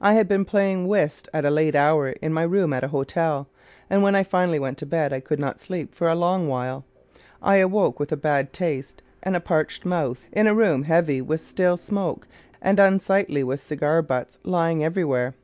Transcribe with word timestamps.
I 0.00 0.14
had 0.14 0.26
been 0.26 0.46
playing 0.46 0.88
whist 0.88 1.28
at 1.34 1.44
a 1.44 1.50
late 1.50 1.74
hour 1.74 2.08
in 2.08 2.32
my 2.32 2.44
room 2.44 2.72
at 2.72 2.82
a 2.82 2.88
hotel, 2.88 3.46
and 3.90 4.02
when 4.02 4.14
I 4.14 4.22
finally 4.22 4.58
went 4.58 4.78
to 4.78 4.86
bed 4.86 5.12
I 5.12 5.20
could 5.20 5.38
not 5.38 5.60
sleep 5.60 5.94
for 5.94 6.08
a 6.08 6.14
long 6.14 6.48
while. 6.48 6.86
I 7.42 7.56
awoke 7.56 8.00
with 8.00 8.10
a 8.10 8.16
bad 8.16 8.54
taste 8.54 9.02
and 9.22 9.36
a 9.36 9.40
parched 9.40 9.84
mouth 9.84 10.24
in 10.32 10.46
a 10.46 10.54
room 10.54 10.84
heavy 10.84 11.20
with 11.20 11.46
stale 11.46 11.76
smoke 11.76 12.26
and 12.62 12.80
unsightly 12.80 13.44
with 13.44 13.60
cigar 13.60 14.00
butts 14.00 14.38
lying 14.44 14.82
everywhere. 14.82 15.34